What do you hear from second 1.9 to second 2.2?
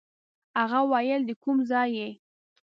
یې.